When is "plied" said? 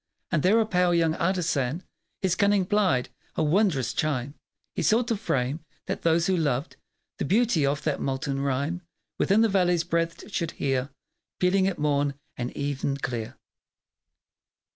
2.65-3.09